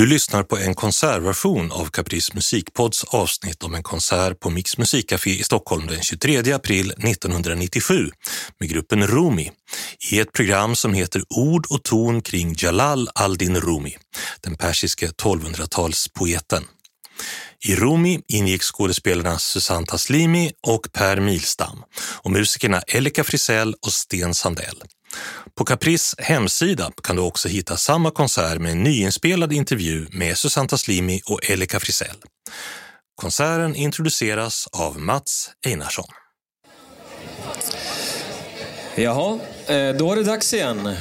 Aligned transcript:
Du 0.00 0.06
lyssnar 0.06 0.42
på 0.42 0.58
en 0.58 0.74
konsertversion 0.74 1.72
av 1.72 1.86
Caprice 1.86 2.32
Musikpods 2.34 3.04
avsnitt 3.04 3.62
om 3.62 3.74
en 3.74 3.82
konsert 3.82 4.40
på 4.40 4.50
Mix 4.50 4.78
Musikcafé 4.78 5.30
i 5.30 5.42
Stockholm 5.42 5.86
den 5.86 6.02
23 6.02 6.52
april 6.52 6.90
1997 6.90 8.10
med 8.60 8.68
gruppen 8.68 9.06
Rumi 9.06 9.50
i 10.12 10.20
ett 10.20 10.32
program 10.32 10.76
som 10.76 10.94
heter 10.94 11.22
Ord 11.28 11.66
och 11.70 11.82
ton 11.82 12.22
kring 12.22 12.54
Jalal 12.58 13.08
al-Din 13.14 13.60
Rumi, 13.60 13.96
den 14.40 14.56
persiske 14.56 15.06
1200-talspoeten. 15.06 16.62
I 17.64 17.76
Rumi 17.76 18.20
ingick 18.28 18.62
skådespelarna 18.62 19.38
Susanne 19.38 19.86
Taslimi 19.86 20.52
och 20.66 20.92
Per 20.92 21.20
Milstam 21.20 21.82
och 22.22 22.30
musikerna 22.30 22.80
Elika 22.80 23.24
Frisell 23.24 23.74
och 23.74 23.92
Sten 23.92 24.34
Sandell. 24.34 24.82
På 25.54 25.64
Caprice 25.64 26.16
hemsida 26.18 26.92
kan 27.02 27.16
du 27.16 27.22
också 27.22 27.48
hitta 27.48 27.76
samma 27.76 28.10
konsert 28.10 28.58
med 28.58 28.72
en 28.72 28.82
nyinspelad 28.82 29.52
intervju 29.52 30.06
med 30.10 30.38
Susanne 30.38 30.68
Taslimi 30.68 31.20
och 31.26 31.50
Elika 31.50 31.80
Frisell. 31.80 32.16
Konserten 33.20 33.76
introduceras 33.76 34.66
av 34.72 34.98
Mats 34.98 35.50
Einarsson. 35.66 36.08
Jaha, 38.94 39.38
eh, 39.66 39.96
då 39.96 40.12
är 40.12 40.16
det 40.16 40.22
dags 40.22 40.54
igen 40.54 40.96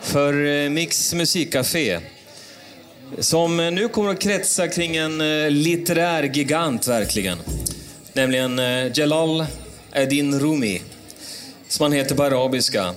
för 0.00 0.46
eh, 0.46 0.70
Mix 0.70 1.14
musikcafé. 1.14 2.00
Som 3.18 3.60
eh, 3.60 3.70
nu 3.70 3.88
kommer 3.88 4.10
att 4.10 4.20
kretsa 4.20 4.68
kring 4.68 4.96
en 4.96 5.18
litterär 5.62 6.22
gigant 6.22 6.88
verkligen. 6.88 7.38
Nämligen 8.12 8.60
Jalal 8.94 9.46
Edin 9.92 10.40
Rumi, 10.40 10.82
som 11.70 11.84
han 11.84 11.92
heter 11.92 12.14
på 12.14 12.22
arabiska. 12.22 12.94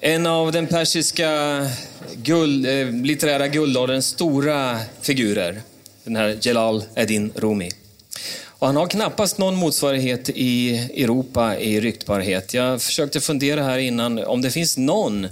En 0.00 0.26
av 0.26 0.52
den 0.52 0.66
persiska 0.66 1.30
guld, 2.14 2.66
eh, 2.66 2.90
litterära 2.90 3.48
guldålderns 3.48 4.06
stora 4.06 4.80
figurer. 5.00 5.62
Den 6.04 6.16
här 6.16 6.38
Jalal 6.40 6.84
Eddin 6.94 7.32
Rumi. 7.36 7.70
Och 8.44 8.66
han 8.66 8.76
har 8.76 8.86
knappast 8.86 9.38
någon 9.38 9.56
motsvarighet 9.56 10.28
i 10.28 10.76
Europa 10.76 11.58
i 11.58 11.80
ryktbarhet. 11.80 12.54
Jag 12.54 12.82
försökte 12.82 13.20
fundera 13.20 13.62
här 13.62 13.78
innan 13.78 14.18
om 14.18 14.42
det 14.42 14.50
finns 14.50 14.76
någon 14.76 15.28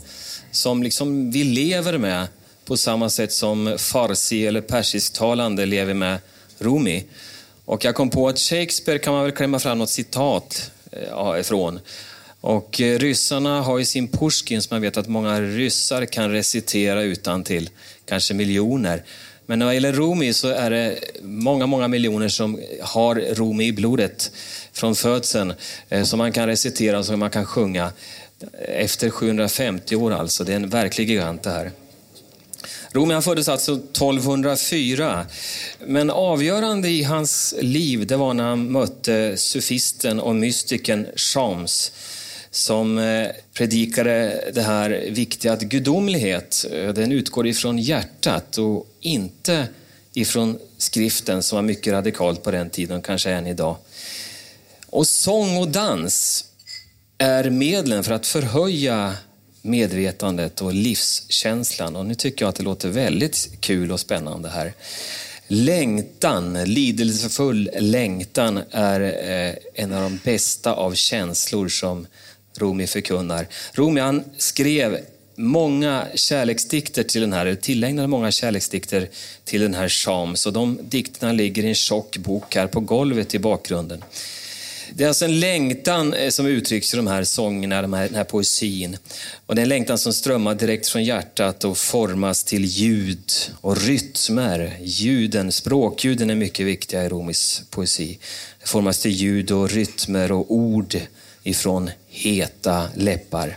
som 0.50 0.82
liksom 0.82 1.30
vi 1.30 1.44
lever 1.44 1.98
med 1.98 2.26
på 2.64 2.76
samma 2.76 3.10
sätt 3.10 3.32
som 3.32 3.76
farsi 3.78 4.46
eller 4.46 4.60
persisktalande 4.60 5.66
lever 5.66 5.94
med 5.94 6.18
Rumi. 6.58 7.04
Och 7.64 7.84
jag 7.84 7.94
kom 7.94 8.10
på 8.10 8.28
att 8.28 8.38
Shakespeare 8.38 8.98
kan 8.98 9.12
man 9.12 9.22
väl 9.22 9.32
klämma 9.32 9.58
fram 9.58 9.78
något 9.78 9.90
citat 9.90 10.70
Eh, 10.98 11.08
ja, 11.10 11.38
ifrån. 11.38 11.80
Och 12.40 12.80
eh, 12.80 12.98
ryssarna 12.98 13.60
har 13.60 13.78
ju 13.78 13.84
sin 13.84 14.08
Pushkin 14.08 14.62
som 14.62 14.74
man 14.74 14.82
vet 14.82 14.96
att 14.96 15.08
många 15.08 15.40
ryssar 15.40 16.04
kan 16.06 16.30
recitera 16.30 17.02
utan 17.02 17.44
till 17.44 17.70
kanske 18.04 18.34
miljoner. 18.34 19.02
Men 19.46 19.58
när 19.58 19.66
det 19.66 19.74
gäller 19.74 19.92
Rumi 19.92 20.32
så 20.32 20.48
är 20.48 20.70
det 20.70 20.98
många, 21.22 21.66
många 21.66 21.88
miljoner 21.88 22.28
som 22.28 22.60
har 22.80 23.14
Rumi 23.14 23.66
i 23.66 23.72
blodet 23.72 24.32
från 24.72 24.94
födseln. 24.94 25.54
Eh, 25.88 26.02
som 26.02 26.18
man 26.18 26.32
kan 26.32 26.46
recitera 26.46 26.98
och 26.98 27.06
som 27.06 27.18
man 27.18 27.30
kan 27.30 27.46
sjunga. 27.46 27.92
Efter 28.68 29.10
750 29.10 29.96
år 29.96 30.10
alltså. 30.10 30.44
Det 30.44 30.52
är 30.52 30.56
en 30.56 30.68
verklig 30.68 31.10
gigant 31.10 31.42
det 31.42 31.50
här. 31.50 31.70
Romian 32.92 33.22
föddes 33.22 33.48
alltså 33.48 33.72
1204. 33.72 35.26
Men 35.86 36.10
avgörande 36.10 36.88
i 36.88 37.02
hans 37.02 37.54
liv 37.60 38.06
det 38.06 38.16
var 38.16 38.34
när 38.34 38.44
han 38.44 38.72
mötte 38.72 39.36
sufisten 39.36 40.20
och 40.20 40.34
mystiken 40.34 41.06
Shams 41.16 41.92
som 42.50 42.98
eh, 42.98 43.28
predikade 43.52 44.44
det 44.54 44.62
här 44.62 44.90
viktiga 45.10 45.52
att 45.52 45.62
gudomlighet, 45.62 46.64
eh, 46.72 46.92
den 46.92 47.12
utgår 47.12 47.46
ifrån 47.46 47.78
hjärtat 47.78 48.58
och 48.58 48.86
inte 49.00 49.68
ifrån 50.12 50.58
skriften 50.78 51.42
som 51.42 51.56
var 51.56 51.62
mycket 51.62 51.92
radikalt 51.92 52.42
på 52.42 52.50
den 52.50 52.70
tiden 52.70 52.96
och 52.96 53.04
kanske 53.04 53.30
än 53.30 53.46
idag. 53.46 53.76
Och 54.86 55.06
sång 55.06 55.56
och 55.56 55.68
dans 55.68 56.44
är 57.18 57.50
medlen 57.50 58.04
för 58.04 58.12
att 58.12 58.26
förhöja 58.26 59.14
medvetandet 59.62 60.62
och 60.62 60.74
livskänslan. 60.74 61.96
Och 61.96 62.06
nu 62.06 62.14
tycker 62.14 62.44
jag 62.44 62.48
att 62.50 62.56
det 62.56 62.62
låter 62.62 62.88
väldigt 62.88 63.48
kul 63.60 63.92
och 63.92 64.00
spännande 64.00 64.48
här. 64.48 64.72
Längtan, 65.46 66.64
lidelsefull 66.64 67.70
längtan 67.78 68.60
är 68.70 69.00
eh, 69.00 69.54
en 69.74 69.92
av 69.92 70.02
de 70.02 70.20
bästa 70.24 70.72
av 70.72 70.94
känslor 70.94 71.68
som 71.68 72.06
Rumi 72.56 72.86
förkunnar. 72.86 73.46
Rumi 73.72 74.00
han 74.00 74.24
skrev 74.36 74.98
många 75.38 76.06
kärleksdikter 76.14 77.02
till 77.02 77.20
den 77.20 77.32
här, 77.32 77.46
eller 77.46 77.56
tillägnade 77.56 78.08
många 78.08 78.30
kärleksdikter 78.30 79.08
till 79.44 79.60
den 79.60 79.74
här 79.74 79.88
Shams 79.88 80.46
och 80.46 80.52
de 80.52 80.78
dikterna 80.82 81.32
ligger 81.32 81.64
i 81.64 81.68
en 81.68 81.74
tjock 81.74 82.16
bok 82.16 82.54
här 82.54 82.66
på 82.66 82.80
golvet 82.80 83.34
i 83.34 83.38
bakgrunden. 83.38 84.04
Det 84.94 85.04
är 85.04 85.08
alltså 85.08 85.24
en 85.24 85.40
längtan 85.40 86.14
eh, 86.14 86.30
som 86.30 86.46
uttrycks 86.46 86.94
i 86.94 86.96
de 86.96 87.06
här 87.06 87.24
sångerna, 87.24 87.82
de 87.82 87.92
här, 87.92 88.06
den 88.06 88.14
här 88.14 88.24
poesin. 88.24 88.96
Och 89.46 89.54
det 89.54 89.60
är 89.60 89.62
en 89.62 89.68
längtan 89.68 89.98
som 89.98 90.12
strömmar 90.12 90.54
direkt 90.54 90.88
från 90.88 91.04
hjärtat 91.04 91.64
och 91.64 91.78
formas 91.78 92.44
till 92.44 92.64
ljud 92.64 93.32
och 93.60 93.76
rytmer. 93.76 94.76
Ljuden, 94.82 95.52
språkljuden 95.52 96.30
är 96.30 96.34
mycket 96.34 96.66
viktiga 96.66 97.04
i 97.04 97.08
romisk 97.08 97.70
poesi. 97.70 98.18
Det 98.60 98.68
formas 98.68 98.98
till 98.98 99.10
ljud 99.10 99.50
och 99.50 99.70
rytmer 99.70 100.32
och 100.32 100.52
ord 100.52 100.96
ifrån 101.42 101.90
heta 102.08 102.88
läppar. 102.94 103.56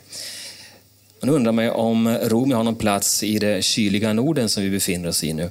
Nu 1.22 1.31
undrar 1.31 1.52
man 1.52 1.69
om 1.69 2.18
Rumi 2.18 2.53
har 2.53 2.63
någon 2.63 2.75
plats 2.75 3.24
i 3.24 3.40
det 3.40 3.63
kyliga 3.63 4.13
Norden 4.13 4.50
som 4.50 4.63
vi 4.63 4.69
befinner 4.69 5.09
oss 5.09 5.24
i 5.24 5.34
nu. 5.34 5.50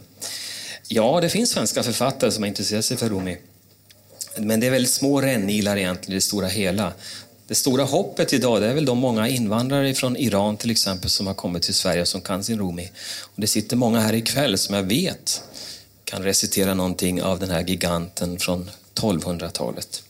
Ja, 0.88 1.20
det 1.20 1.28
finns 1.28 1.50
svenska 1.50 1.82
författare 1.82 2.30
som 2.30 2.42
har 2.42 2.48
intresserat 2.48 2.84
sig 2.84 2.96
för 2.96 3.08
Rumi. 3.08 3.36
Men 4.36 4.60
det 4.60 4.66
är 4.66 4.70
väldigt 4.70 4.92
små 4.92 5.20
rännilar 5.20 5.76
egentligen 5.76 6.12
i 6.12 6.14
det 6.14 6.20
stora 6.20 6.46
hela. 6.46 6.92
Det 7.46 7.54
stora 7.54 7.84
hoppet 7.84 8.32
idag 8.32 8.60
det 8.60 8.66
är 8.66 8.74
väl 8.74 8.84
de 8.84 8.98
många 8.98 9.28
invandrare 9.28 9.94
från 9.94 10.16
Iran 10.16 10.56
till 10.56 10.70
exempel 10.70 11.10
som 11.10 11.26
har 11.26 11.34
kommit 11.34 11.62
till 11.62 11.74
Sverige 11.74 12.00
och 12.00 12.08
som 12.08 12.20
kan 12.20 12.44
sin 12.44 12.58
Rumi. 12.58 12.90
Och 13.20 13.40
det 13.40 13.46
sitter 13.46 13.76
många 13.76 14.00
här 14.00 14.14
ikväll 14.14 14.58
som 14.58 14.74
jag 14.74 14.82
vet 14.82 15.42
kan 16.04 16.22
recitera 16.22 16.74
någonting 16.74 17.22
av 17.22 17.38
den 17.38 17.50
här 17.50 17.64
giganten 17.64 18.38
från 18.38 18.70
1200-talet. 18.94 20.02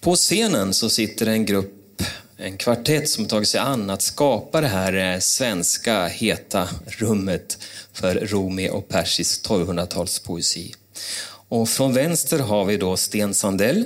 På 0.00 0.16
scenen 0.16 0.74
så 0.74 0.90
sitter 0.90 1.26
en 1.26 1.46
grupp, 1.46 2.02
en 2.36 2.56
kvartett 2.56 3.08
som 3.08 3.26
tagit 3.26 3.48
sig 3.48 3.60
an 3.60 3.90
att 3.90 4.02
skapa 4.02 4.60
det 4.60 4.68
här 4.68 5.14
eh, 5.14 5.18
svenska 5.20 6.06
heta 6.06 6.68
rummet 6.86 7.58
för 7.92 8.14
Rumi 8.14 8.70
och 8.70 8.88
persisk 8.88 9.48
1200-talspoesi. 9.48 10.74
Och 11.48 11.68
från 11.68 11.94
vänster 11.94 12.38
har 12.38 12.64
vi 12.64 12.76
då 12.76 12.96
Sten 12.96 13.34
Sandell. 13.34 13.84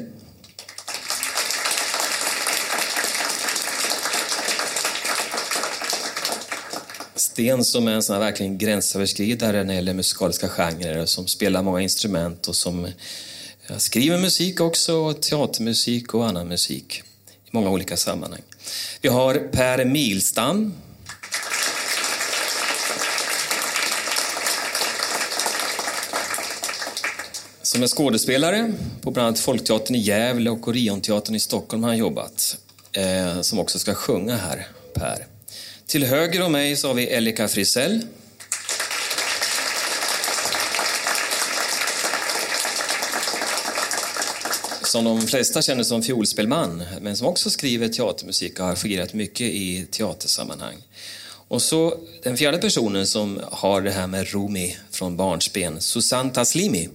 Sten 7.15 7.65
som 7.65 7.89
är 7.89 7.93
en 7.93 8.03
sån 8.03 8.15
här 8.15 8.21
verkligen 8.21 8.59
gränsöverskridare 8.59 9.57
när 9.57 9.65
det 9.65 9.75
gäller 9.75 9.95
musikaliska 9.95 10.49
genrer, 10.49 11.07
som 11.07 11.27
spelar 11.27 11.63
många 11.63 11.81
instrument 11.81 12.49
och 12.49 12.57
som 12.57 12.89
skriver 13.77 14.19
musik 14.19 14.61
också, 14.61 15.13
teatermusik 15.13 16.15
och 16.15 16.27
annan 16.27 16.49
musik 16.49 17.03
i 17.45 17.51
många 17.51 17.71
olika 17.71 17.97
sammanhang. 17.97 18.43
Vi 19.01 19.09
har 19.09 19.35
Per 19.35 19.85
Milstam. 19.85 20.75
Som 27.78 27.83
är 27.83 27.89
skådespelare 27.89 28.72
på 29.01 29.10
bland 29.10 29.27
annat 29.27 29.41
Folkteatern 29.41 29.97
i 29.97 29.98
Gävle 29.98 30.51
och 30.51 30.69
Orionteatern 30.69 31.34
i 31.34 31.41
Stockholm 31.41 31.83
har 31.83 31.91
han 31.91 31.98
jobbat. 31.98 32.59
Eh, 32.92 33.41
som 33.41 33.59
också 33.59 33.78
ska 33.78 33.95
sjunga 33.95 34.36
här, 34.36 34.66
Per. 34.95 35.27
Till 35.86 36.04
höger 36.04 36.42
om 36.42 36.53
mig 36.53 36.77
så 36.77 36.89
har 36.89 36.95
vi 36.95 37.07
Elika 37.07 37.48
Frisell. 37.48 38.01
som 44.83 45.04
de 45.04 45.21
flesta 45.21 45.63
känner 45.63 45.83
som 45.83 46.03
fiolspelman, 46.03 46.84
men 47.01 47.16
som 47.16 47.27
också 47.27 47.51
skriver 47.51 47.89
teatermusik 47.89 48.60
och 48.60 48.66
har 48.66 48.75
fungerat 48.75 49.15
mycket 49.15 49.47
i 49.47 49.86
teatersammanhang. 49.91 50.77
Och 51.48 51.63
så 51.63 51.95
den 52.22 52.36
fjärde 52.36 52.59
personen 52.59 53.07
som 53.07 53.41
har 53.53 53.83
det 53.83 53.91
här 53.91 54.07
med 54.07 54.28
Rumi 54.28 54.77
från 54.91 55.16
barnsben, 55.16 55.80
Susanne 55.80 56.30
Taslimi. 56.30 56.89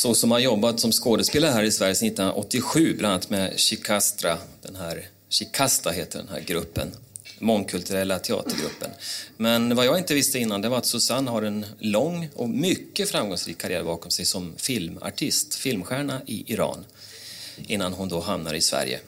Så 0.00 0.14
som 0.14 0.30
har 0.30 0.38
jobbat 0.38 0.80
som 0.80 0.92
skådespelare 0.92 1.50
här 1.50 1.62
i 1.62 1.72
Sverige 1.72 1.94
sedan 1.94 2.08
1987, 2.08 2.94
bland 2.98 3.12
annat 3.12 3.30
med 3.30 3.58
Chikastra, 3.58 4.38
den 4.62 4.76
här, 4.76 5.08
Chikasta 5.28 5.90
heter 5.90 6.18
den 6.18 6.28
här 6.28 6.40
gruppen 6.40 6.90
mångkulturella 7.38 8.18
teatergruppen. 8.18 8.90
Men 9.36 9.76
vad 9.76 9.86
jag 9.86 9.98
inte 9.98 10.14
visste 10.14 10.38
innan 10.38 10.62
det 10.62 10.68
var 10.68 10.78
att 10.78 10.86
Susanne 10.86 11.30
har 11.30 11.42
en 11.42 11.66
lång 11.78 12.28
och 12.34 12.48
mycket 12.48 13.10
framgångsrik 13.10 13.58
karriär 13.58 13.84
bakom 13.84 14.10
sig 14.10 14.24
som 14.24 14.54
filmartist, 14.56 15.54
filmstjärna 15.54 16.20
i 16.26 16.52
Iran. 16.52 16.84
innan 17.66 17.92
hon 17.92 18.08
då 18.08 18.20
hamnar 18.20 18.54
i 18.54 18.60
Sverige. 18.60 19.00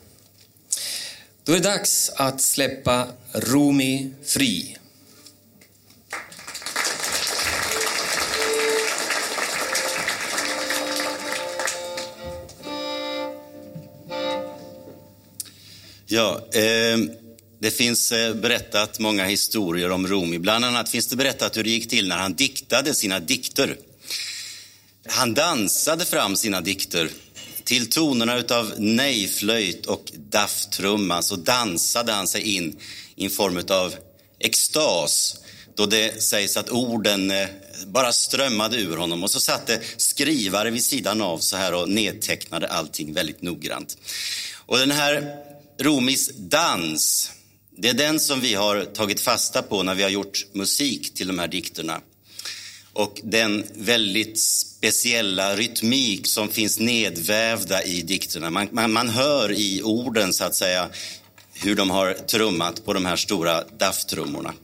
Då 1.44 1.52
är 1.52 1.56
det 1.56 1.62
dags 1.62 2.10
att 2.16 2.40
släppa 2.40 3.08
Rumi 3.32 4.10
fri. 4.24 4.76
Ja, 16.12 16.49
eh, 16.53 16.99
det 17.61 17.70
finns 17.70 18.12
eh, 18.12 18.35
berättat 18.35 18.99
många 18.99 19.25
historier 19.25 19.91
om 19.91 20.09
Rumi. 20.09 20.38
Bland 20.38 20.64
annat 20.64 20.88
finns 20.88 21.06
det 21.06 21.17
berättat 21.17 21.56
hur 21.56 21.64
det 21.64 21.70
gick 21.70 21.91
till 21.91 22.09
när 22.09 22.17
han 22.17 22.35
diktade 22.35 22.94
sina 22.94 23.20
dikter. 23.20 23.76
Han 25.09 25.35
dansade 25.35 26.05
fram 26.05 26.37
sina 26.37 26.61
dikter 26.61 27.11
till 27.64 27.91
tonerna 27.91 28.38
utav 28.38 28.73
nejflöjt 28.79 29.87
och 29.87 30.12
dafftrumma 30.14 31.14
så 31.14 31.17
alltså 31.17 31.37
dansade 31.37 32.12
han 32.12 32.26
sig 32.26 32.56
in 32.56 32.76
i 33.17 33.25
en 33.25 33.31
form 33.31 33.62
av 33.69 33.94
extas 34.38 35.37
då 35.75 35.87
det 35.87 36.23
sägs 36.23 36.56
att 36.56 36.70
orden 36.70 37.31
eh, 37.31 37.49
bara 37.87 38.12
strömmade 38.12 38.76
ur 38.76 38.97
honom 38.97 39.23
och 39.23 39.31
så 39.31 39.41
satt 39.41 39.67
det 39.67 39.81
skrivare 39.97 40.70
vid 40.70 40.85
sidan 40.85 41.20
av 41.20 41.38
så 41.38 41.56
här 41.56 41.75
och 41.75 41.88
nedtecknade 41.88 42.69
allting 42.69 43.12
väldigt 43.12 43.43
noggrant. 43.43 43.99
Och 44.67 44.79
den 44.79 44.91
här 44.91 45.37
Romis 45.82 46.31
dans, 46.37 47.31
det 47.76 47.88
är 47.88 47.94
den 47.94 48.20
som 48.20 48.40
vi 48.40 48.55
har 48.55 48.84
tagit 48.84 49.20
fasta 49.20 49.62
på 49.62 49.82
när 49.82 49.94
vi 49.94 50.02
har 50.02 50.11
gjort 50.11 50.46
musik 50.52 51.14
till 51.14 51.26
de 51.26 51.38
här 51.38 51.49
dikterna. 51.49 52.00
Och 52.93 53.20
den 53.25 53.64
väldigt 53.75 54.40
speciella 54.40 55.56
rytmik 55.56 56.26
som 56.26 56.49
finns 56.49 56.79
nedvävda 56.79 57.82
i 57.82 58.02
dikterna. 58.02 58.50
Man, 58.50 58.69
man, 58.73 58.93
man 58.93 59.08
hör 59.08 59.52
i 59.52 59.82
orden, 59.82 60.32
så 60.32 60.44
att 60.44 60.55
säga, 60.55 60.90
hur 61.52 61.76
de 61.76 61.90
har 61.90 62.14
trummat 62.14 62.85
på 62.85 62.93
de 62.93 63.06
här 63.06 63.17
stora 63.17 63.64
dafftrummorna. 63.64 64.55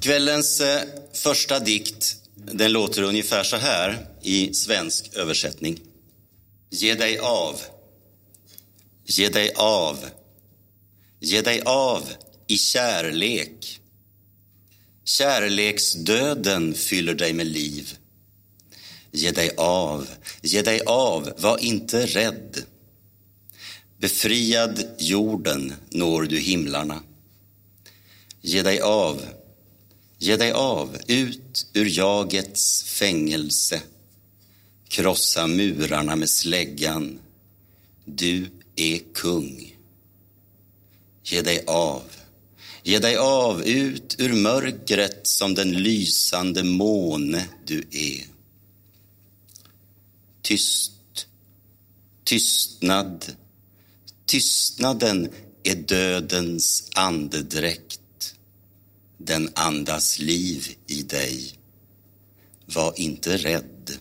Kvällens 0.00 0.60
eh, 0.60 0.82
första 1.12 1.60
dikt, 1.60 2.16
den 2.34 2.72
låter 2.72 3.02
ungefär 3.02 3.42
så 3.42 3.56
här 3.56 4.06
i 4.22 4.54
svensk 4.54 5.14
översättning. 5.14 5.80
Ge 6.70 6.94
dig 6.94 7.18
av. 7.18 7.60
Ge 9.16 9.28
dig 9.28 9.52
av. 9.56 10.08
Ge 11.20 11.40
dig 11.40 11.62
av 11.64 12.08
i 12.46 12.58
kärlek. 12.58 13.80
Kärleksdöden 15.04 16.74
fyller 16.74 17.14
dig 17.14 17.32
med 17.32 17.46
liv. 17.46 17.96
Ge 19.10 19.30
dig 19.30 19.50
av, 19.56 20.08
ge 20.42 20.62
dig 20.62 20.80
av, 20.86 21.32
var 21.38 21.58
inte 21.58 22.06
rädd. 22.06 22.64
Befriad 23.98 24.84
jorden 24.98 25.74
når 25.90 26.22
du 26.22 26.38
himlarna. 26.38 27.02
Ge 28.40 28.62
dig 28.62 28.80
av, 28.80 29.26
ge 30.18 30.36
dig 30.36 30.52
av, 30.52 30.96
ut 31.06 31.66
ur 31.72 31.98
jagets 31.98 32.82
fängelse. 32.82 33.82
Krossa 34.88 35.46
murarna 35.46 36.16
med 36.16 36.30
släggan. 36.30 37.18
Du 38.04 38.50
är 38.76 38.98
kung. 39.14 39.76
Ge 41.24 41.42
dig 41.42 41.64
av. 41.66 42.02
Ge 42.82 42.98
dig 42.98 43.16
av 43.16 43.62
ut 43.62 44.16
ur 44.18 44.32
mörkret 44.32 45.26
som 45.26 45.54
den 45.54 45.72
lysande 45.72 46.62
måne 46.62 47.48
du 47.66 47.84
är. 47.90 48.26
Tyst, 50.42 51.26
tystnad, 52.24 53.36
tystnaden 54.26 55.30
är 55.62 55.74
dödens 55.74 56.90
andedräkt. 56.94 58.34
Den 59.18 59.50
andas 59.54 60.18
liv 60.18 60.76
i 60.86 61.02
dig. 61.02 61.58
Var 62.66 63.00
inte 63.00 63.36
rädd. 63.36 63.98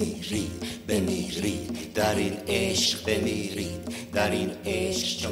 بمیرید 0.00 0.50
بمیرید. 0.88 1.92
در 1.94 2.14
این 2.14 2.32
عشق 2.48 3.04
بمیرید 3.06 4.10
در 4.12 4.30
این 4.30 4.50
عشق 4.66 5.18
چو 5.18 5.28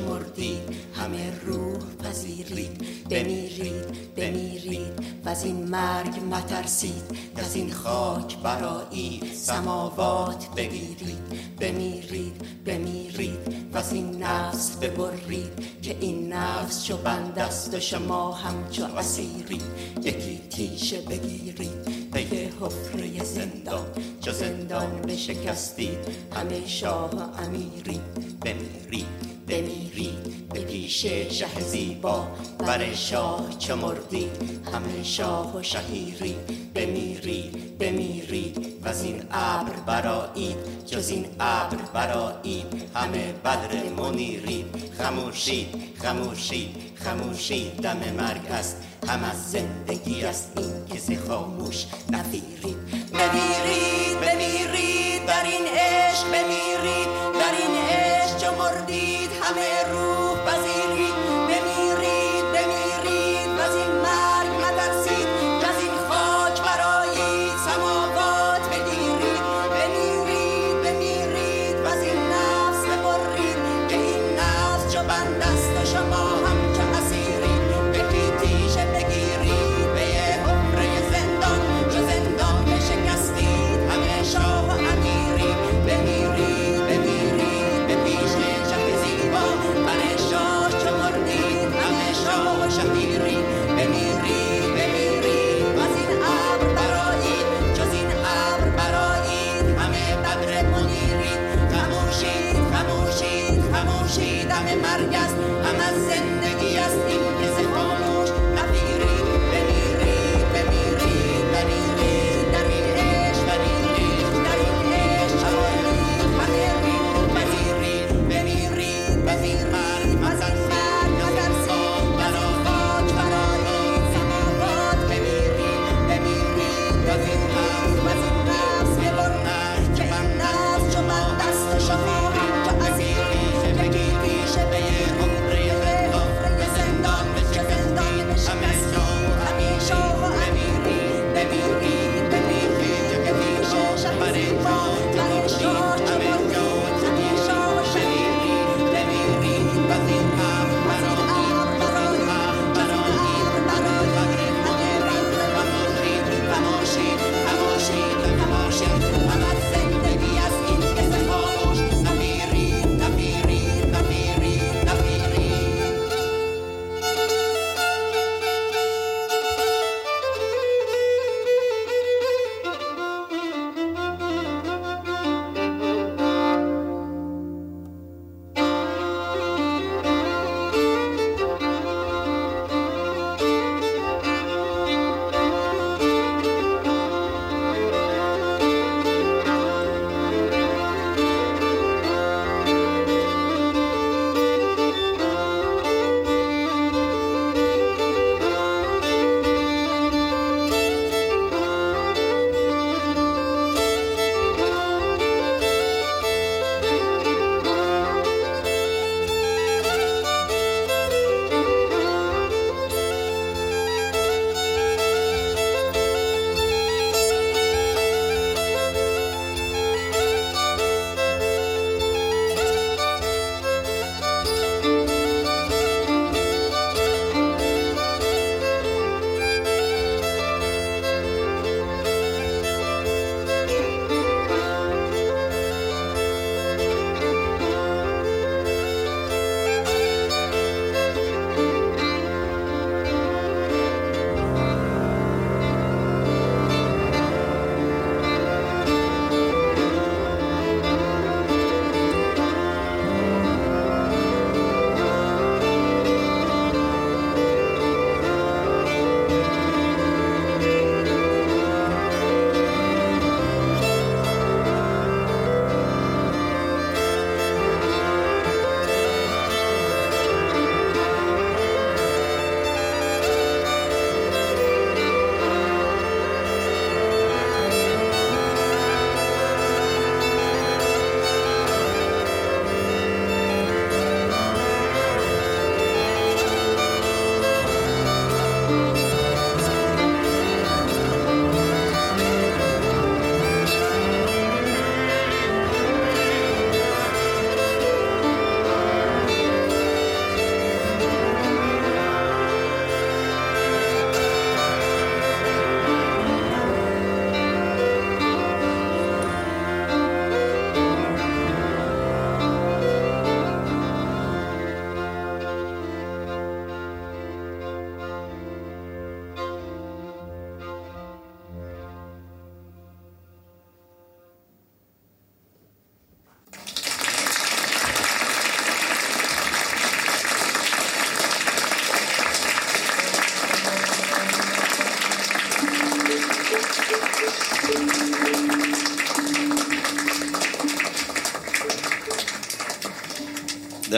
همه 0.94 1.40
روح 1.46 1.78
پذیرید. 2.04 2.84
بمیرید 3.10 4.14
بمیرید. 4.16 4.92
و 5.24 5.28
از 5.28 5.44
این 5.44 5.68
مرگ 5.68 6.20
مترسید 6.30 7.02
از 7.36 7.56
این 7.56 7.72
خاک 7.72 8.38
برایید 8.38 9.34
سماوات 9.34 10.46
بگیرید. 10.56 11.18
بمیرید 11.60 12.64
بمیرید. 12.64 13.38
و 13.72 13.78
از 13.78 13.92
این 13.92 14.22
نفس 14.22 14.76
ببرید. 14.76 15.80
که 15.82 15.96
این 16.00 16.32
نفس 16.32 16.84
چو 16.84 16.96
بند 16.96 17.38
است 17.38 17.74
و 17.74 17.80
شما 17.80 18.32
همچو 18.32 18.84
اسیرید. 18.84 19.62
یکی 20.02 20.40
تیشه 20.50 21.00
بگیرید. 21.00 21.97
حفره 22.60 23.24
زندان 23.24 23.86
چو 24.20 24.32
زندان 24.32 25.02
بشکستید 25.02 25.98
همه 26.34 26.66
شاه 26.66 27.10
و 27.10 27.44
امیری 27.46 28.00
بمیرید 28.44 29.27
بمیرید 29.48 30.48
به 30.52 30.60
پیش 30.60 31.06
شه 31.06 31.60
زیبا. 31.60 32.26
بر 32.58 32.94
شاه 32.94 33.58
چه 33.58 33.74
مردید 33.74 34.66
همه 34.72 35.02
شاه 35.02 35.56
و 35.56 35.62
شهیری. 35.62 36.36
بمیرید 36.74 37.78
بمیرید 37.78 38.78
و 38.84 38.88
از 38.88 39.04
این 39.04 39.22
ابر 39.30 39.72
برایید 39.86 40.56
جز 40.86 41.08
این 41.08 41.26
ابر 41.40 41.76
برایید 41.94 42.66
همه 42.94 43.32
بدر 43.44 43.82
منیرید 43.98 44.66
خموشید 44.98 45.68
خموشید 46.02 46.76
خموشید. 46.94 47.76
دم 47.76 47.98
مرگ 48.16 48.46
است 48.50 48.76
هم 49.08 49.24
از 49.24 49.50
زندگی 49.50 50.24
است. 50.24 50.52
این 50.56 50.96
کسی 50.96 51.16
خاموش 51.16 51.86
نفیرید. 52.10 52.76
بمیرید 53.12 54.20
بمیرید. 54.20 55.26
در 55.26 55.44
این 55.44 55.66
عشق 55.66 56.26
بمیرید. 56.26 57.08
در 57.40 57.52
این 57.58 57.76
عشق 57.76 58.58
مردید 58.58 59.17
Ameru. 59.48 60.17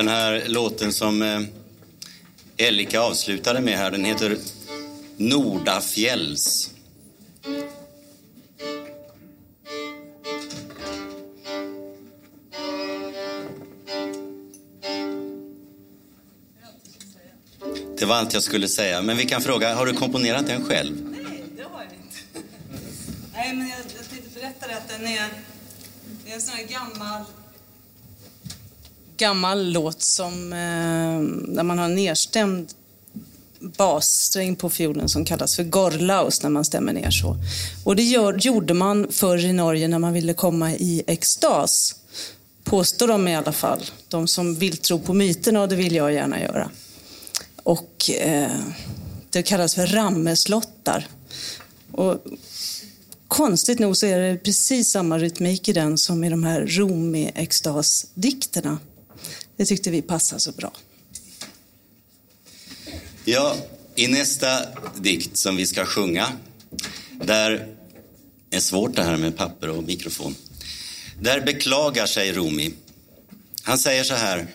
Den 0.01 0.09
här 0.09 0.43
låten 0.47 0.93
som 0.93 1.23
eh, 1.23 1.41
Elika 2.57 3.01
avslutade 3.01 3.61
med 3.61 3.79
här, 3.79 3.91
den 3.91 4.05
heter 4.05 4.37
Nordafjälls. 5.17 6.71
Det 17.99 18.07
var 18.07 18.17
allt 18.17 18.35
jag 18.35 18.43
skulle 18.43 18.69
säga. 18.69 19.03
Men 19.03 19.17
vi 19.17 19.25
kan 19.25 19.43
fråga, 19.43 19.75
har 19.75 19.87
du 19.87 19.93
komponerat 19.93 20.47
den 20.47 20.65
själv? 20.65 21.11
Nej, 21.11 21.45
det 21.57 21.63
har 21.63 21.83
jag 21.83 21.93
inte. 21.93 22.49
Nej, 23.33 23.55
men 23.55 23.69
jag, 23.69 23.79
jag 23.79 24.11
tänkte 24.11 24.41
berätta 24.41 24.67
att 24.77 24.89
den 24.89 25.07
är, 25.07 25.29
det 26.25 26.31
är 26.31 26.35
en 26.35 26.41
sån 26.41 26.57
här 26.57 26.65
gammal 26.65 27.25
gammal 29.21 29.73
låt 29.73 30.03
som, 30.03 30.53
eh, 30.53 31.21
där 31.55 31.63
man 31.63 31.79
har 31.79 31.85
en 31.85 31.95
nedstämd 31.95 32.69
bassträng 33.61 34.57
på 34.57 34.71
fiolen 34.71 35.09
som 35.09 35.25
kallas 35.25 35.57
för 35.57 35.65
gorlaus 35.65 36.43
när 36.43 36.51
man 36.51 36.65
stämmer 36.65 36.93
ner 36.93 37.11
så. 37.11 37.37
Och 37.85 37.97
det 37.97 38.03
gör, 38.03 38.39
gjorde 38.41 38.75
man 38.75 39.07
förr 39.11 39.45
i 39.45 39.53
Norge 39.53 39.89
när 39.89 39.99
man 39.99 40.13
ville 40.13 40.35
komma 40.35 40.73
i 40.73 41.03
extas. 41.07 41.95
Påstår 42.65 43.09
de 43.09 43.29
i 43.29 43.37
alla 43.37 43.53
fall. 43.53 43.85
De 44.09 44.29
som 44.29 44.55
vill 44.55 44.77
tro 44.77 44.99
på 44.99 45.15
myterna 45.15 45.63
och 45.63 45.69
det 45.69 45.77
vill 45.77 45.95
jag 45.95 46.13
gärna 46.13 46.41
göra. 46.41 46.71
Och 47.63 48.11
eh, 48.11 48.51
det 49.31 49.43
kallas 49.43 49.75
för 49.75 49.87
rammeslottar. 49.87 51.09
Och 51.93 52.25
konstigt 53.29 53.79
nog 53.79 53.97
så 53.97 54.07
är 54.07 54.19
det 54.19 54.37
precis 54.37 54.91
samma 54.91 55.19
rytmik 55.19 55.69
i 55.69 55.73
den 55.73 55.99
som 55.99 56.25
i 56.25 56.31
de 56.31 56.45
här 56.45 56.67
Rumi-extasdikterna. 56.67 58.79
Det 59.61 59.67
tyckte 59.67 59.91
vi 59.91 60.03
passade 60.03 60.41
så 60.41 60.53
bra. 60.53 60.73
Ja, 63.25 63.57
i 63.95 64.09
nästa 64.09 64.67
dikt 64.99 65.37
som 65.37 65.57
vi 65.57 65.67
ska 65.67 65.87
sjunga, 65.87 66.33
där 67.23 67.77
är 68.51 68.61
svårt 68.61 68.97
det 68.97 69.03
här 69.03 69.17
med 69.17 69.37
papper 69.37 69.69
och 69.69 69.85
mikrofon. 69.85 70.35
Där 71.21 71.41
beklagar 71.41 72.07
sig 72.07 72.33
Rumi. 72.33 72.73
Han 73.63 73.79
säger 73.79 74.05
så 74.05 74.15
här. 74.15 74.47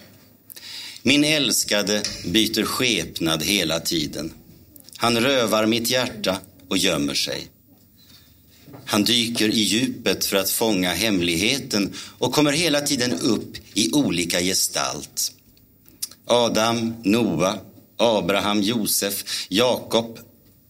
Min 1.01 1.23
älskade 1.23 2.03
byter 2.25 2.65
skepnad 2.65 3.43
hela 3.43 3.79
tiden. 3.79 4.33
Han 4.97 5.17
rövar 5.17 5.65
mitt 5.65 5.89
hjärta 5.89 6.39
och 6.67 6.77
gömmer 6.77 7.13
sig. 7.13 7.47
Han 8.86 9.04
dyker 9.04 9.49
i 9.49 9.60
djupet 9.60 10.25
för 10.25 10.38
att 10.38 10.49
fånga 10.49 10.93
hemligheten 10.93 11.93
och 12.17 12.34
kommer 12.34 12.51
hela 12.51 12.82
tiden 12.82 13.19
upp 13.19 13.56
i 13.73 13.91
olika 13.91 14.39
gestalt. 14.39 15.32
Adam, 16.25 16.93
Noa, 17.04 17.60
Abraham, 17.97 18.62
Josef, 18.62 19.45
Jakob, 19.49 20.19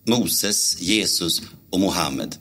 Moses, 0.04 0.82
Jesus 0.82 1.42
och 1.70 1.80
Mohammed. 1.80 2.36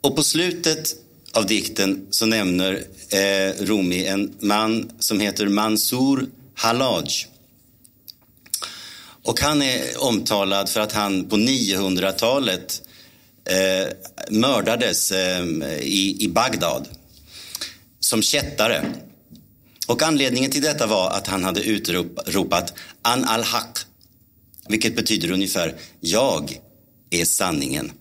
Och 0.00 0.16
på 0.16 0.22
slutet 0.22 0.94
av 1.32 1.46
dikten 1.46 2.06
så 2.10 2.26
nämner 2.26 2.84
eh, 3.10 3.64
Rumi 3.64 4.06
en 4.06 4.34
man 4.40 4.90
som 4.98 5.20
heter 5.20 5.48
Mansur 5.48 6.26
Halaj. 6.54 7.08
Och 9.22 9.40
han 9.40 9.62
är 9.62 10.02
omtalad 10.02 10.68
för 10.68 10.80
att 10.80 10.92
han 10.92 11.24
på 11.24 11.36
900-talet 11.36 12.82
eh, 13.46 13.88
mördades 14.30 15.12
eh, 15.12 15.44
i, 15.80 16.16
i 16.20 16.28
Bagdad 16.28 16.88
som 18.00 18.22
kättare. 18.22 18.84
Och 19.86 20.02
anledningen 20.02 20.50
till 20.50 20.62
detta 20.62 20.86
var 20.86 21.10
att 21.10 21.26
han 21.26 21.44
hade 21.44 21.60
utropat 21.60 22.74
An 23.02 23.24
al-Haq, 23.24 23.78
vilket 24.68 24.96
betyder 24.96 25.30
ungefär 25.30 25.74
Jag 26.00 26.60
är 27.10 27.24
sanningen. 27.24 27.92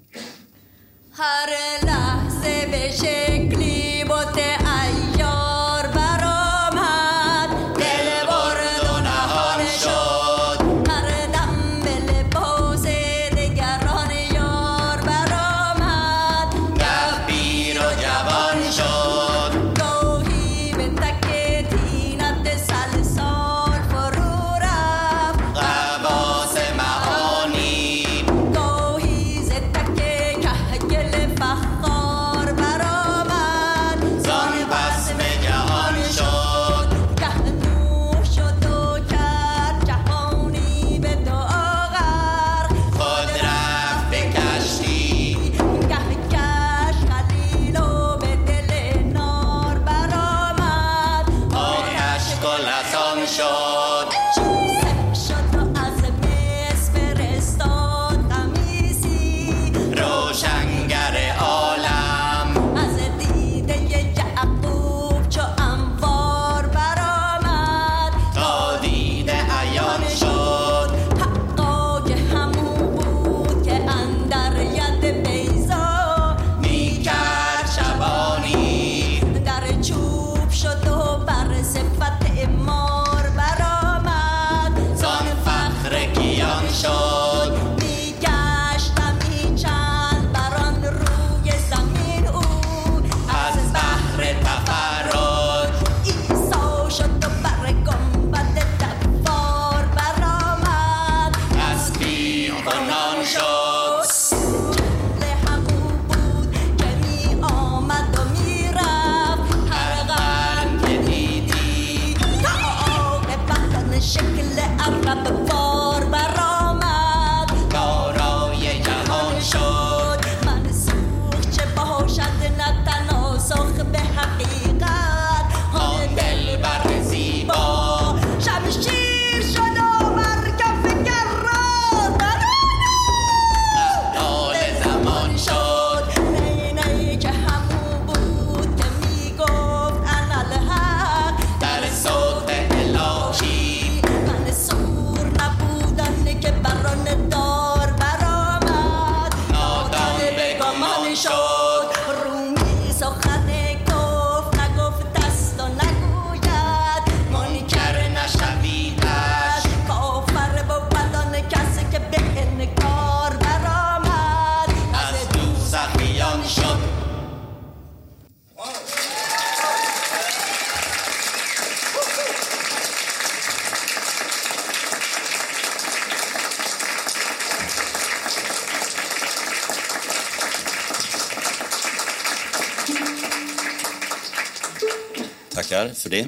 Tackar 185.69 185.89
för 185.93 186.09
det. 186.09 186.23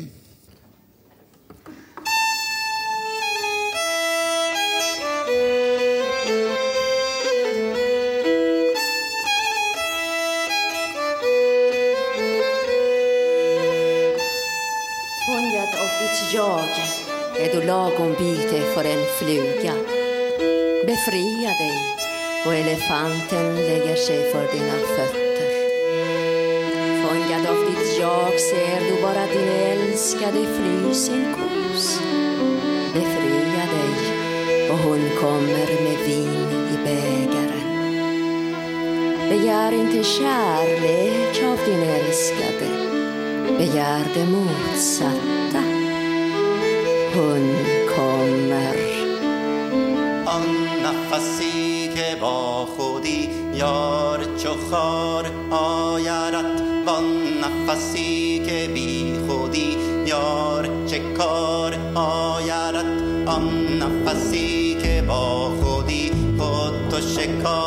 Fångad 15.26 15.68
av 15.68 15.90
ditt 16.02 16.34
jag 16.34 16.70
är 17.40 17.56
du 17.56 17.68
lagom 17.68 18.14
byte 18.14 18.62
för 18.74 18.84
en 18.84 19.06
fluga. 19.20 19.74
Befria 20.86 21.50
dig 21.50 21.78
och 22.46 22.54
elefanten 22.54 23.56
lägger 23.56 23.96
sig 23.96 24.32
för 24.32 24.54
dina 24.54 24.97
ser 28.39 28.81
du 28.81 29.03
bara 29.03 29.27
din 29.27 29.49
älskade 29.49 30.47
fly 30.57 30.95
sin 30.95 31.35
kos. 31.35 32.01
Befria 32.95 33.65
dig 33.77 33.97
och 34.71 34.79
hon 34.79 35.11
kommer 35.21 35.69
med 35.85 35.99
vin 36.07 36.49
i 36.75 36.77
bägaren. 36.85 37.69
Begär 39.29 39.73
inte 39.73 40.05
kärlek 40.05 41.43
av 41.45 41.59
din 41.67 41.83
älskade 41.83 42.93
begär 43.59 44.05
det 44.15 44.27
motsatta. 44.27 45.63
Hon 47.15 47.57
kommer. 47.97 48.93
نفسی 50.83 51.89
که 51.95 52.17
با 52.21 52.67
خودی 52.77 53.31
یار 53.55 54.25
چو 54.43 54.49
خار 54.71 55.27
آیرد 55.51 56.35
وان 56.35 56.46
نفسی 57.48 58.40
که 58.46 58.70
بی 58.74 59.14
خودی 59.28 59.78
یار 60.06 60.70
چه 60.88 61.00
کار 61.18 61.76
آیرد؟ 61.96 62.86
آن 63.26 63.68
نفسی 63.82 64.78
که 64.82 65.04
با 65.08 65.50
خودی 65.62 66.12
خود 66.38 66.90
تو 66.90 67.02
شکار 67.02 67.67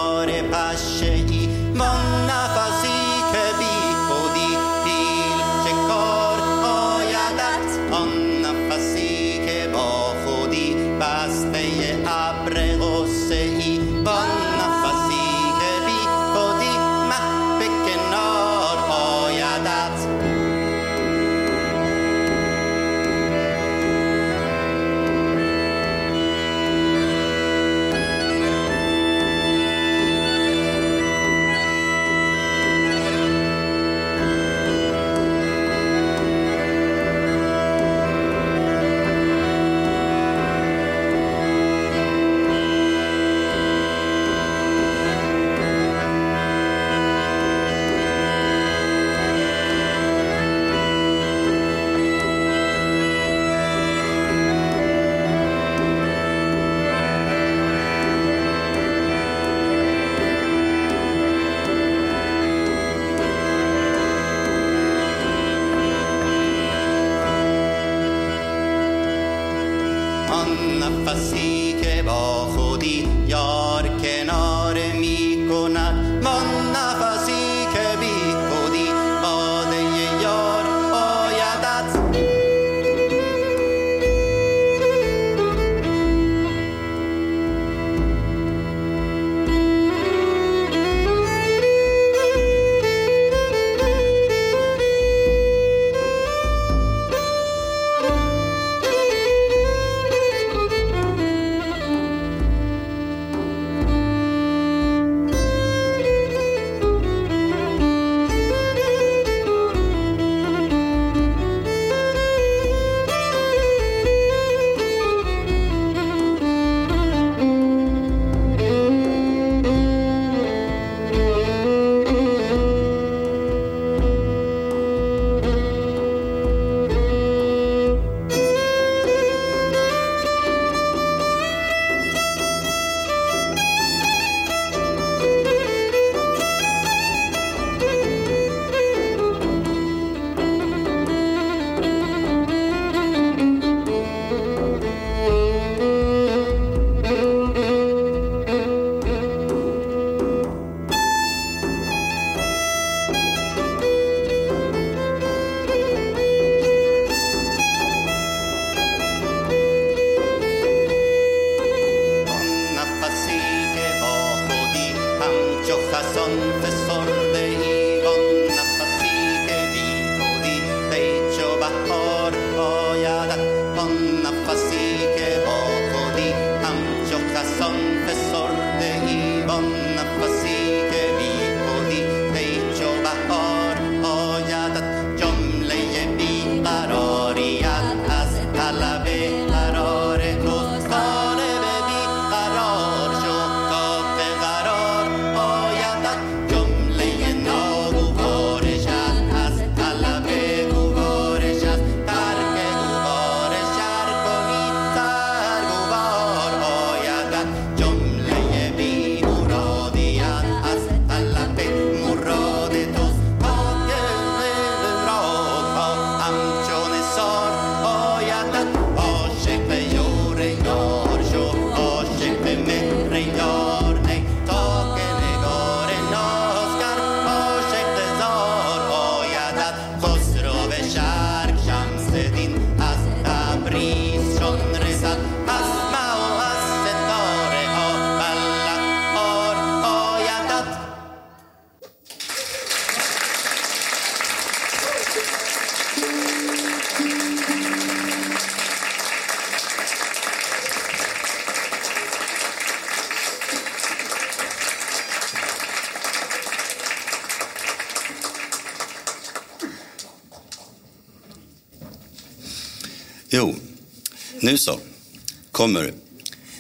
kommer 265.61 265.93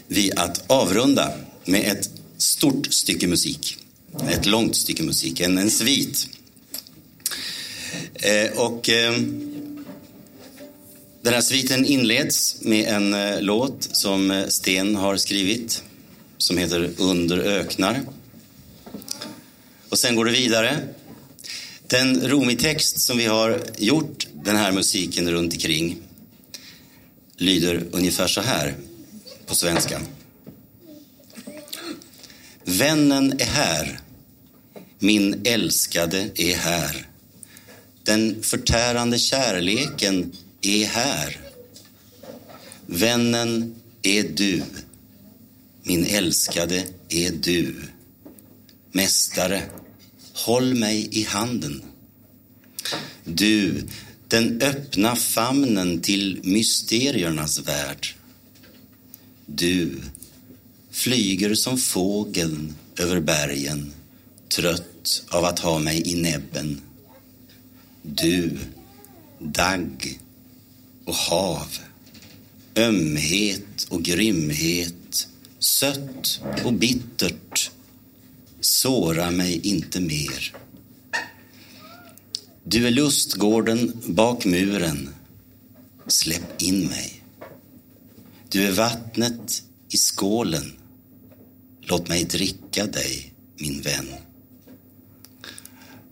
vi 0.08 0.32
att 0.36 0.70
avrunda 0.70 1.32
med 1.64 1.92
ett 1.92 2.10
stort 2.36 2.94
stycke 2.94 3.26
musik. 3.26 3.76
Ett 4.28 4.46
långt 4.46 4.76
stycke 4.76 5.02
musik, 5.02 5.40
en, 5.40 5.58
en 5.58 5.70
svit. 5.70 6.28
Eh, 8.14 8.58
och 8.58 8.88
eh, 8.88 9.12
den 11.22 11.34
här 11.34 11.40
sviten 11.40 11.84
inleds 11.84 12.56
med 12.60 12.88
en 12.88 13.14
eh, 13.14 13.40
låt 13.42 13.88
som 13.92 14.30
eh, 14.30 14.46
Sten 14.46 14.96
har 14.96 15.16
skrivit 15.16 15.82
som 16.38 16.58
heter 16.58 16.90
Under 16.98 17.38
öknar. 17.38 18.00
Och 19.88 19.98
sen 19.98 20.16
går 20.16 20.24
det 20.24 20.32
vidare. 20.32 20.78
Den 21.86 22.28
romitext 22.28 23.00
som 23.00 23.18
vi 23.18 23.26
har 23.26 23.62
gjort 23.78 24.26
den 24.44 24.56
här 24.56 24.72
musiken 24.72 25.30
runt 25.30 25.52
omkring 25.52 25.96
lyder 27.36 27.84
ungefär 27.92 28.26
så 28.26 28.40
här 28.40 28.74
på 29.50 29.56
svenska. 29.56 30.00
Vännen 32.64 33.40
är 33.40 33.44
här, 33.44 34.00
min 34.98 35.40
älskade 35.44 36.30
är 36.34 36.56
här. 36.56 37.06
Den 38.02 38.42
förtärande 38.42 39.18
kärleken 39.18 40.32
är 40.62 40.86
här. 40.86 41.40
Vännen 42.86 43.74
är 44.02 44.22
du, 44.22 44.62
min 45.82 46.06
älskade 46.06 46.84
är 47.08 47.30
du. 47.30 47.74
Mästare, 48.92 49.62
håll 50.32 50.74
mig 50.74 51.08
i 51.12 51.22
handen. 51.22 51.82
Du, 53.24 53.86
den 54.28 54.62
öppna 54.62 55.16
famnen 55.16 56.00
till 56.00 56.40
mysteriernas 56.42 57.58
värld. 57.58 58.14
Du 59.54 60.00
flyger 60.90 61.54
som 61.54 61.78
fågeln 61.78 62.74
över 62.96 63.20
bergen 63.20 63.92
trött 64.48 65.24
av 65.28 65.44
att 65.44 65.58
ha 65.58 65.78
mig 65.78 66.08
i 66.08 66.22
näbben. 66.22 66.80
Du, 68.02 68.58
dagg 69.38 70.20
och 71.04 71.14
hav, 71.14 71.78
ömhet 72.76 73.86
och 73.88 74.02
grymhet, 74.02 75.28
sött 75.58 76.40
och 76.64 76.72
bittert, 76.72 77.70
såra 78.60 79.30
mig 79.30 79.60
inte 79.66 80.00
mer. 80.00 80.54
Du 82.64 82.86
är 82.86 82.90
lustgården 82.90 83.92
bak 84.06 84.44
muren. 84.44 85.10
Släpp 86.06 86.62
in 86.62 86.86
mig. 86.86 87.19
Du 88.52 88.66
är 88.66 88.72
vattnet 88.72 89.62
i 89.90 89.96
skålen. 89.96 90.72
Låt 91.82 92.08
mig 92.08 92.24
dricka 92.24 92.86
dig, 92.86 93.34
min 93.58 93.82
vän. 93.82 94.08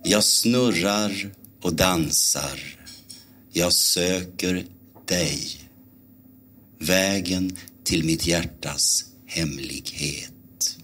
Jag 0.05 0.25
snurrar 0.25 1.31
och 1.63 1.75
dansar. 1.75 2.61
Jag 3.53 3.73
söker 3.73 4.67
dig. 5.07 5.61
Vägen 6.79 7.57
till 7.85 8.05
mitt 8.05 8.27
hjärtas 8.27 9.05
hemlighet. 9.27 10.79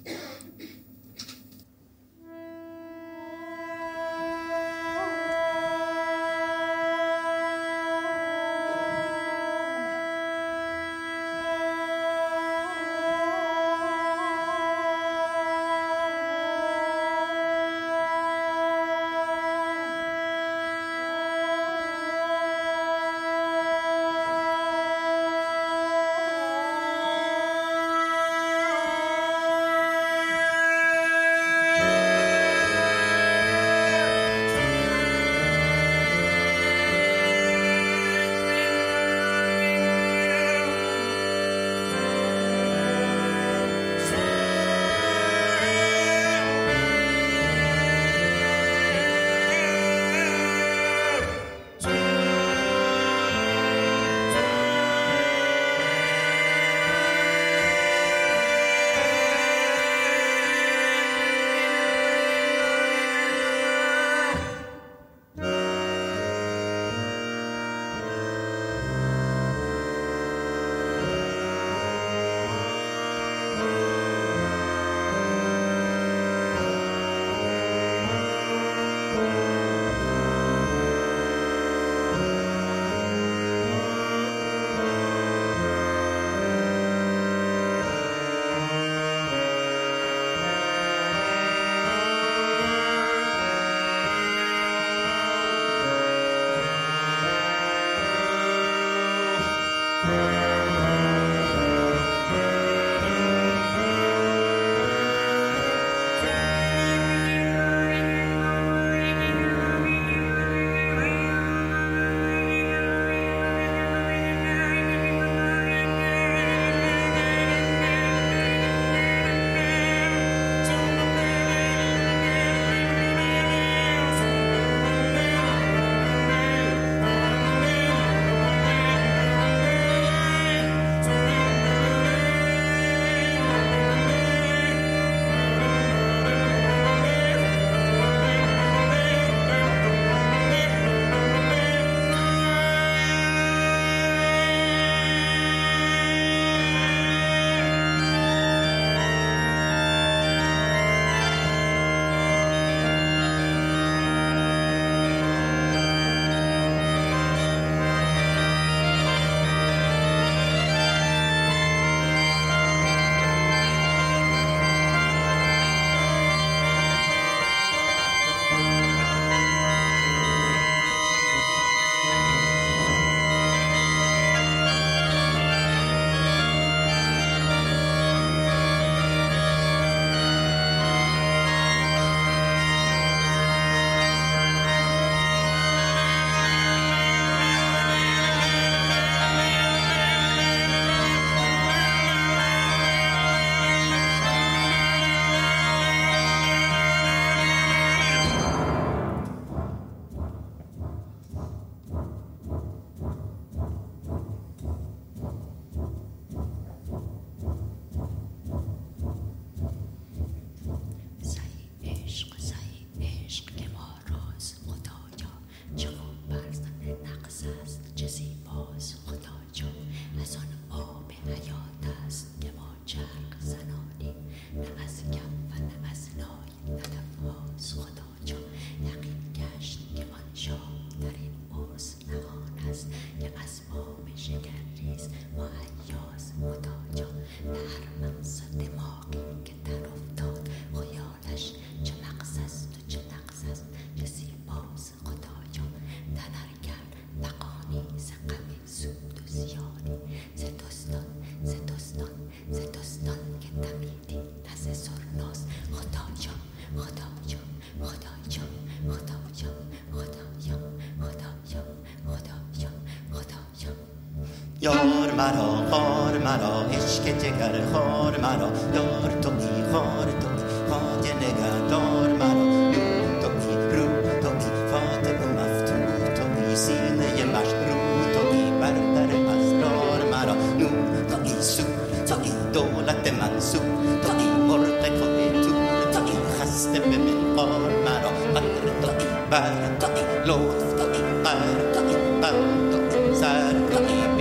مرا 265.17 265.71
خار 265.71 266.19
مرا 266.19 266.63
عشق 266.73 267.05
جگر 267.19 267.61
خار 267.73 268.21
مرا 268.21 268.49
یار 268.75 269.21
تو 269.23 269.31
می 269.31 269.73
خار 269.73 270.07
تو 270.21 270.29
خاک 270.71 271.17
نگهدار 271.17 272.09
مرا 272.09 272.73
تو 273.21 273.29
می 273.29 273.77
رو 273.77 273.87
تو 274.23 274.31
می 274.31 274.51
فاتح 274.71 275.19
و 275.21 275.29
مفتور 275.39 276.15
تو 276.15 276.25
می 276.41 276.57
سینه 276.57 277.25
مشروع 277.25 278.13
تو 278.15 278.33
می 278.33 278.51
بردر 278.61 279.07
پزدار 279.07 280.11
مرا 280.11 280.35
نور 280.35 281.05
تو 281.09 281.23
ای 281.25 281.43
سور 281.43 281.67
تو 282.07 282.15
ای 282.23 282.31
دولت 282.53 283.13
منصور 283.13 284.01
تو 284.03 284.19
ای 284.19 284.29
مرد 284.29 284.85
کبه 284.89 285.43
تو 285.43 285.51
تو 285.93 286.05
ای 286.05 286.41
خسته 286.41 286.81
به 286.81 286.99
منقار 286.99 287.73
مرا 287.85 288.11
قدر 288.35 288.81
تو 288.83 288.89
ای 288.89 289.07
بر 289.31 289.77
تو 289.81 289.87
لو 290.27 290.37
لطف 290.37 290.73
تو 290.73 290.83
ای 290.93 291.23
بر 291.25 291.73
تو 291.75 291.81
بر 292.21 292.31
تو 292.73 292.97
ای 292.99 293.64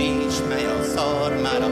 nincs 0.04 0.42
mely 0.48 0.64
a 0.64 0.82
szar 0.82 1.40
már 1.42 1.62
a 1.62 1.68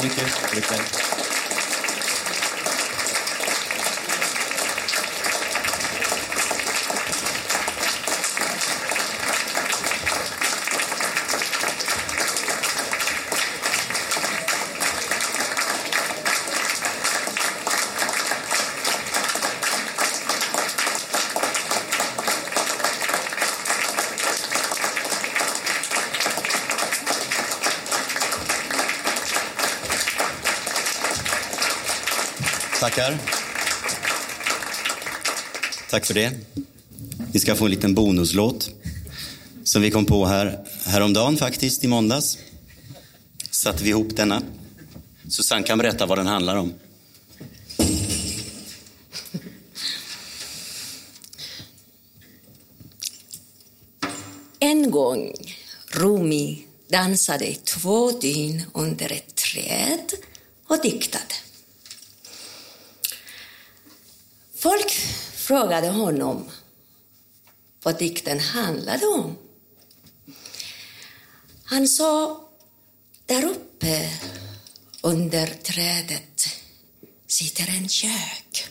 Tack 0.00 0.18
så 0.92 1.09
Tackar. 33.00 33.18
Tack 35.90 36.06
för 36.06 36.14
det. 36.14 36.32
Vi 37.32 37.40
ska 37.40 37.54
få 37.54 37.64
en 37.64 37.70
liten 37.70 37.94
bonuslåt 37.94 38.70
som 39.64 39.82
vi 39.82 39.90
kom 39.90 40.06
på 40.06 40.26
här 40.26 40.64
häromdagen 40.84 41.36
faktiskt, 41.36 41.84
i 41.84 41.88
måndags. 41.88 42.38
Satte 43.50 43.84
vi 43.84 43.90
ihop 43.90 44.16
denna. 44.16 44.42
Susanne 45.28 45.62
kan 45.62 45.78
berätta 45.78 46.06
vad 46.06 46.18
den 46.18 46.26
handlar 46.26 46.56
om. 46.56 46.74
En 54.58 54.90
gång 54.90 55.32
Rumi 55.90 56.62
dansade 56.88 57.54
två 57.54 58.10
dygn 58.10 58.62
under 58.74 59.12
ett 59.12 59.34
träd 59.34 60.12
och 60.66 60.82
diktade. 60.82 61.39
Frågade 65.50 65.88
honom 65.88 66.44
vad 67.82 67.98
dikten 67.98 68.40
handlade 68.40 69.06
om. 69.06 69.36
Han 71.64 71.88
sa, 71.88 72.40
där 73.26 73.44
uppe 73.44 74.10
under 75.02 75.46
trädet 75.46 76.48
sitter 77.26 77.68
en 77.68 77.88
kök 77.88 78.68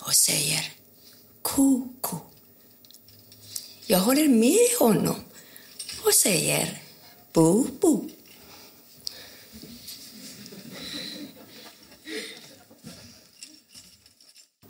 och 0.00 0.14
säger 0.14 0.72
koko. 1.42 2.16
Jag 3.86 3.98
håller 3.98 4.28
med 4.28 4.78
honom 4.78 5.20
och 6.04 6.14
säger 6.14 6.82
bo, 7.32 7.66
bo. 7.80 8.10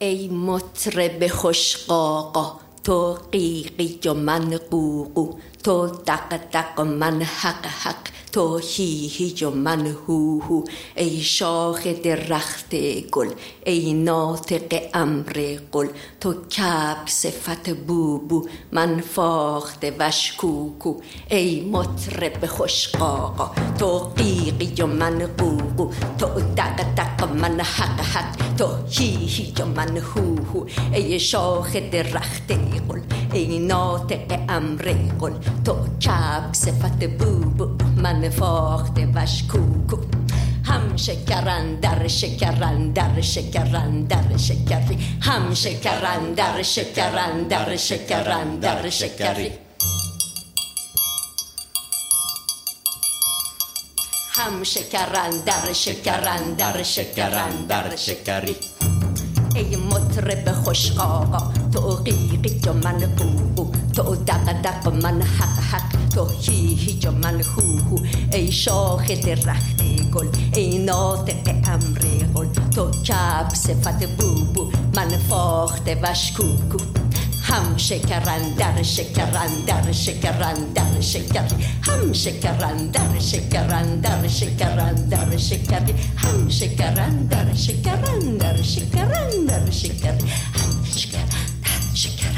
ای 0.01 0.29
مطرب 0.29 1.27
خوشقاقا 1.27 2.61
تو 2.85 3.19
قیقی 3.33 4.01
و 4.05 4.15
من 4.15 4.57
قوقو 4.71 5.33
تو 5.65 5.87
دق 5.87 6.41
دق 6.53 6.81
و 6.81 6.85
من 6.85 7.23
حق 7.23 7.67
حق. 7.67 8.18
تو 8.33 8.59
هی 8.59 9.07
هی 9.07 9.45
و 9.45 9.51
من 9.51 9.87
هو 9.87 10.41
هو. 10.41 10.65
ای 10.97 11.21
شاخ 11.21 11.87
درخت 11.87 12.75
گل 13.11 13.31
ای 13.67 13.93
ناطق 13.93 14.81
امر 14.95 15.59
قل. 15.73 15.89
تو 16.21 16.33
کبک 16.33 17.11
صفت 17.11 17.71
بوبو 17.71 18.49
من 18.73 19.01
فاخته 19.01 19.95
وش 19.99 20.33
کوکو. 20.33 20.95
ای 21.31 21.61
مطرب 21.61 22.47
خوشقاقا 22.47 23.51
تو 23.79 23.99
قیقی 23.99 24.83
و 24.83 24.87
من 24.87 25.27
قوقو. 25.39 25.91
تو 26.19 26.27
دق 26.57 26.95
دق 26.97 27.33
من 27.33 27.61
حق 27.61 28.01
حق 28.01 28.57
تو 28.57 28.69
هی 28.91 29.27
هی 29.27 29.53
و 29.63 29.67
من 29.67 29.97
هو 29.97 30.37
هو. 30.55 30.67
ای 30.95 31.19
شاخ 31.19 31.77
درخت 31.93 32.53
گل 32.89 33.01
ای 33.33 33.59
ناطق 33.59 34.41
امر 34.49 34.95
قل. 35.21 35.33
تو 35.65 35.73
کبک 36.01 36.55
صفت 36.55 37.05
بوبو. 37.05 37.88
من 38.03 38.31
فاخته 38.31 39.07
وش 39.15 39.43
کوکو. 39.43 39.97
هم 40.65 40.97
شکرن 40.97 41.75
در 41.75 42.09
شکرن 42.09 42.93
در 42.93 43.21
شکرن 43.21 44.03
در 44.03 44.37
شکری. 44.37 44.99
هم 45.21 45.55
شکرن 45.55 46.35
در 46.37 46.63
شکرن 46.63 47.43
در 47.49 47.77
شکرن 47.77 48.57
در 48.57 48.91
شکری. 48.91 49.51
هم 54.31 54.63
شکرن 54.63 55.31
در 55.47 55.73
شکرن 55.73 56.55
در 56.59 56.83
شکرن 56.83 57.67
در 57.69 57.97
شکری. 57.97 58.57
ای 59.55 59.77
مطرب 59.77 60.53
خوشقاقا 60.53 61.53
تو 61.73 61.81
قیقی 61.81 62.61
و 62.69 62.73
من 62.73 63.17
قوقو 63.17 63.73
تو 63.99 64.15
دق 64.15 64.63
دق 64.63 64.89
من 64.89 65.23
حق 65.23 65.59
حق 65.71 66.09
تو 66.15 66.29
هی 66.41 66.75
هیچ 66.75 67.07
من 67.07 67.41
هو 67.41 67.79
هو 67.79 67.99
ای 68.33 68.53
شاخ 68.53 69.11
درخت 69.11 69.83
گل 70.15 70.27
ای 70.55 70.79
ناطق 70.79 71.49
امر 71.65 71.99
قل 72.35 72.47
تو 72.75 72.91
کب 72.91 73.55
صفت 73.55 74.07
بو 74.17 74.45
بو 74.55 74.71
من 74.97 75.09
فاخت 75.29 75.89
وش 76.03 76.33
کو 76.33 76.45
هم 77.43 77.77
شکران 77.77 78.55
در 78.59 78.83
شکران 78.83 79.51
در 79.67 79.93
شکران 79.93 80.73
در 80.75 81.01
شکر 81.01 81.45
هم 81.83 82.13
شکران 82.13 82.87
در 82.87 83.19
شکران 83.19 84.01
در 84.01 84.29
شکران 84.29 84.95
در 85.09 85.37
شکر 85.37 85.83
هم 86.17 86.49
شکران 86.49 87.27
در 87.27 87.55
شکران 87.55 88.37
در 88.39 88.63
شکران 88.63 89.47
در 89.47 89.71
شکر 89.71 90.15
هم 90.55 90.85
شکرندر 90.95 91.95
شکر 91.95 92.38